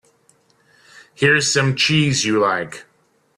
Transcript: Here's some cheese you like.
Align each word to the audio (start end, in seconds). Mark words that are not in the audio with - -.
Here's 1.13 1.53
some 1.53 1.75
cheese 1.75 2.25
you 2.25 2.39
like. 2.39 2.85